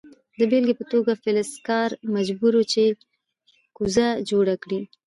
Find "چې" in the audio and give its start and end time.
2.73-2.83